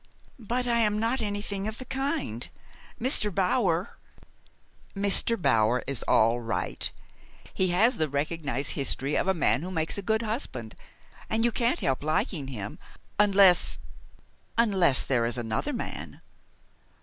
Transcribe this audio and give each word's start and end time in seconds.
"But 0.39 0.65
I 0.65 0.79
am 0.79 0.97
not 0.97 1.21
anything 1.21 1.67
of 1.67 1.77
the 1.77 1.85
kind. 1.85 2.49
Mr. 2.99 3.31
Bower" 3.31 3.99
"Mr. 4.95 5.39
Bower 5.39 5.83
is 5.85 6.01
all 6.07 6.39
right. 6.39 6.91
He 7.53 7.67
has 7.67 7.97
the 7.97 8.09
recognized 8.09 8.71
history 8.71 9.15
of 9.15 9.27
the 9.27 9.35
man 9.35 9.61
who 9.61 9.69
makes 9.69 9.99
a 9.99 10.01
good 10.01 10.23
husband, 10.23 10.73
and 11.29 11.45
you 11.45 11.51
can't 11.51 11.81
help 11.81 12.01
liking 12.01 12.47
him, 12.47 12.79
unless 13.19 13.77
unless 14.57 15.03
there 15.03 15.23
is 15.27 15.37
another 15.37 15.71
man." 15.71 16.21